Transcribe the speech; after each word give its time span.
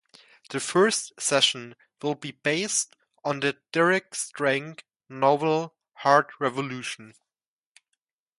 The 0.49 0.59
first 0.59 1.13
season 1.19 1.75
will 2.01 2.15
be 2.15 2.31
based 2.31 2.95
on 3.23 3.41
the 3.41 3.59
Derek 3.71 4.15
Strange 4.15 4.79
novel 5.07 5.75
"Hard 5.93 6.31
Revolution". 6.39 7.13